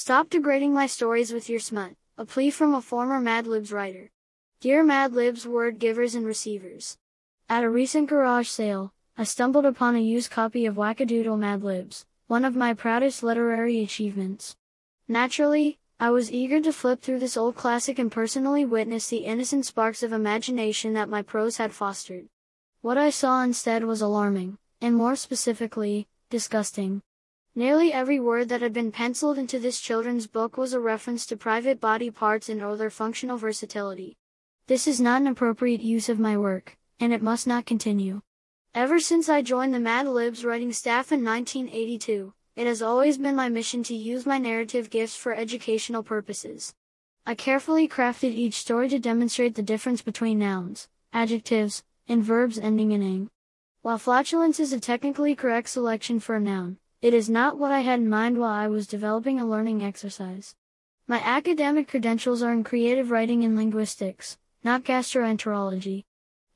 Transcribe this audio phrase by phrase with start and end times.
[0.00, 4.08] Stop degrading my stories with your smut, a plea from a former Mad Libs writer.
[4.62, 6.96] Dear Mad Libs word givers and receivers.
[7.50, 12.06] At a recent garage sale, I stumbled upon a used copy of Wackadoodle Mad Libs,
[12.28, 14.56] one of my proudest literary achievements.
[15.06, 19.66] Naturally, I was eager to flip through this old classic and personally witness the innocent
[19.66, 22.24] sparks of imagination that my prose had fostered.
[22.80, 27.02] What I saw instead was alarming, and more specifically, disgusting.
[27.56, 31.36] Nearly every word that had been penciled into this children's book was a reference to
[31.36, 34.16] private body parts and or their functional versatility.
[34.68, 38.22] This is not an appropriate use of my work, and it must not continue.
[38.72, 43.34] Ever since I joined the Mad Libs writing staff in 1982, it has always been
[43.34, 46.72] my mission to use my narrative gifts for educational purposes.
[47.26, 52.92] I carefully crafted each story to demonstrate the difference between nouns, adjectives, and verbs ending
[52.92, 53.30] in ing.
[53.82, 57.80] While flatulence is a technically correct selection for a noun, it is not what I
[57.80, 60.54] had in mind while I was developing a learning exercise.
[61.06, 66.04] My academic credentials are in creative writing and linguistics, not gastroenterology.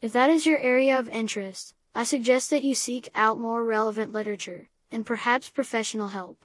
[0.02, 4.12] If that is your area of interest, I suggest that you seek out more relevant
[4.12, 6.44] literature, and perhaps professional help.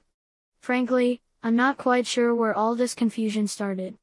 [0.62, 3.98] Frankly, I'm not quite sure where all this confusion started.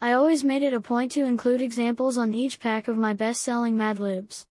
[0.00, 3.76] I always made it a point to include examples on each pack of my best-selling
[3.76, 4.46] Mad Libs.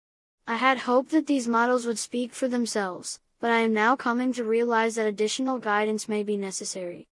[0.48, 4.34] I had hoped that these models would speak for themselves, but I am now coming
[4.34, 7.08] to realize that additional guidance may be necessary.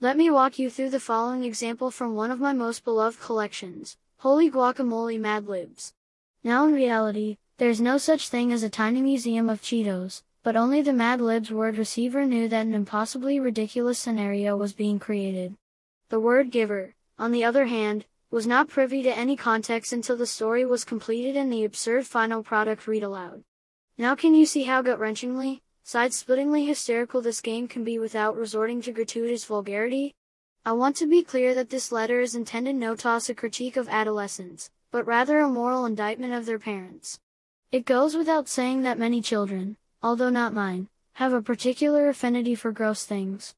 [0.00, 3.96] Let me walk you through the following example from one of my most beloved collections,
[4.18, 5.92] Holy Guacamole Mad Libs.
[6.42, 10.82] Now in reality, there's no such thing as a tiny museum of Cheetos, but only
[10.82, 15.54] the Mad Libs word receiver knew that an impossibly ridiculous scenario was being created.
[16.08, 20.26] The word giver, on the other hand, was not privy to any context until the
[20.26, 23.42] story was completed and the absurd final product read aloud.
[23.96, 28.92] Now can you see how gut-wrenchingly, side-splittingly hysterical this game can be without resorting to
[28.92, 30.14] gratuitous vulgarity?
[30.62, 33.88] I want to be clear that this letter is intended no toss a critique of
[33.88, 37.18] adolescents, but rather a moral indictment of their parents.
[37.72, 42.70] It goes without saying that many children, although not mine, have a particular affinity for
[42.70, 43.54] gross things.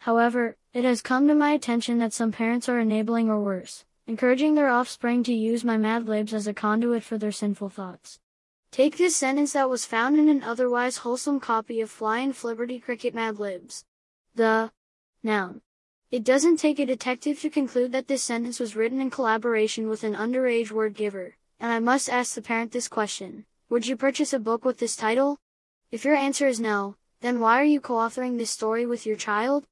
[0.00, 4.54] However, it has come to my attention that some parents are enabling or worse, encouraging
[4.54, 8.18] their offspring to use my Mad Libs as a conduit for their sinful thoughts.
[8.72, 13.12] Take this sentence that was found in an otherwise wholesome copy of Flying Flibberty Cricket
[13.12, 13.84] Mad Libs.
[14.36, 14.70] The
[15.24, 15.60] noun.
[16.12, 20.04] It doesn't take a detective to conclude that this sentence was written in collaboration with
[20.04, 23.44] an underage word giver, and I must ask the parent this question.
[23.70, 25.38] Would you purchase a book with this title?
[25.90, 29.66] If your answer is no, then why are you co-authoring this story with your child?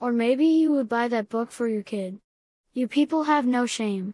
[0.00, 2.18] Or maybe you would buy that book for your kid.
[2.72, 4.12] You people have no shame.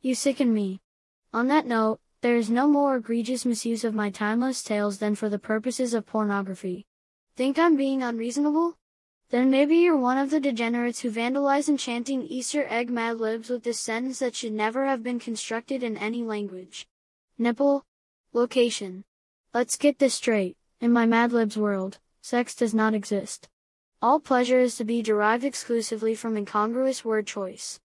[0.00, 0.80] You sicken me.
[1.34, 5.28] On that note, there is no more egregious misuse of my timeless tales than for
[5.28, 6.86] the purposes of pornography.
[7.36, 8.78] Think I'm being unreasonable?
[9.28, 13.62] Then maybe you're one of the degenerates who vandalize enchanting Easter egg mad libs with
[13.62, 16.86] this sentence that should never have been constructed in any language.
[17.36, 17.84] Nipple,
[18.32, 19.04] Location.
[19.52, 20.56] Let's get this straight.
[20.80, 23.50] In my Mad Libs world, sex does not exist.
[24.00, 27.80] All pleasure is to be derived exclusively from incongruous word choice.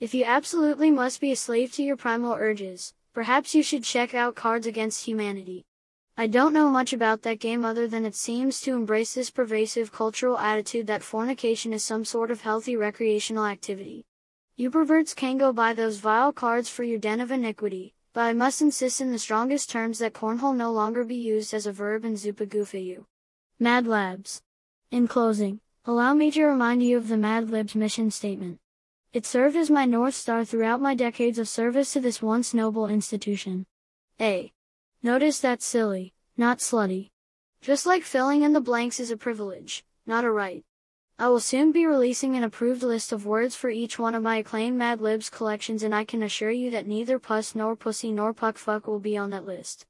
[0.00, 4.14] If you absolutely must be a slave to your primal urges, perhaps you should check
[4.14, 5.64] out Cards Against Humanity.
[6.16, 9.92] I don't know much about that game other than it seems to embrace this pervasive
[9.92, 14.04] cultural attitude that fornication is some sort of healthy recreational activity.
[14.56, 18.34] You perverts can go buy those vile cards for your den of iniquity, but I
[18.34, 22.04] must insist in the strongest terms that cornhole no longer be used as a verb
[22.04, 23.04] in Zupagufayu.
[23.58, 24.42] Mad Libs.
[24.90, 28.58] In closing, allow me to remind you of the Mad Libs mission statement.
[29.12, 32.86] It served as my North Star throughout my decades of service to this once noble
[32.86, 33.66] institution.
[34.18, 34.50] A.
[35.02, 37.10] Notice that's silly, not slutty.
[37.60, 40.64] Just like filling in the blanks is a privilege, not a right.
[41.18, 44.38] I will soon be releasing an approved list of words for each one of my
[44.38, 48.32] acclaimed Mad Libs collections and I can assure you that neither puss nor pussy nor
[48.32, 49.84] puck fuck will be on that list.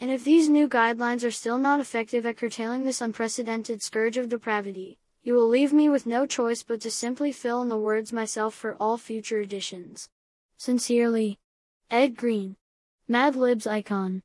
[0.00, 4.30] And if these new guidelines are still not effective at curtailing this unprecedented scourge of
[4.30, 8.12] depravity, you will leave me with no choice but to simply fill in the words
[8.12, 10.08] myself for all future editions.
[10.56, 11.38] Sincerely,
[11.90, 12.56] Ed Green.
[13.06, 14.22] Mad Libs Icon.